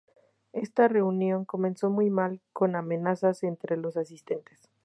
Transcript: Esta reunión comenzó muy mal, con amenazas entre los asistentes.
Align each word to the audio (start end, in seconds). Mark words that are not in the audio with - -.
Esta 0.53 0.87
reunión 0.87 1.45
comenzó 1.45 1.91
muy 1.91 2.09
mal, 2.09 2.41
con 2.53 2.75
amenazas 2.75 3.43
entre 3.43 3.77
los 3.77 3.97
asistentes. 3.97 4.71